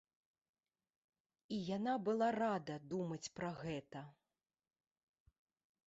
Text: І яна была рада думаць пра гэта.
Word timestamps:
І 1.57 1.59
яна 1.77 1.93
была 2.07 2.29
рада 2.43 2.75
думаць 2.95 3.23
пра 3.39 3.49
гэта. 3.63 4.01